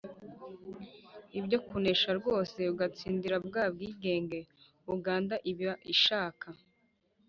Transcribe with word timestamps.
ibi 1.35 1.43
byo 1.47 1.59
kunesha 1.67 2.09
rwose: 2.19 2.59
ugatsindira 2.73 3.37
bwa 3.47 3.63
bwigenge 3.73 4.39
uganda 4.93 5.35
iba 5.51 5.73
ishaka. 5.93 6.47